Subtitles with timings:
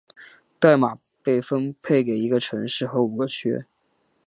[0.59, 3.65] 代码被分配给一个城市和五个区。